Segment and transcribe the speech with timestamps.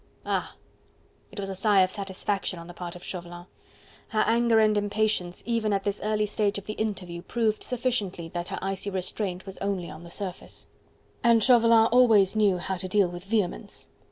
[0.25, 0.55] "Ah!"
[1.31, 3.45] It was a sigh of satisfaction on the part of Chauvelin.
[4.07, 8.47] Her anger and impatience even at this early stage of the interview proved sufficiently that
[8.47, 10.65] her icy restraint was only on the surface.
[11.23, 13.89] And Chauvelin always knew how to deal with vehemence.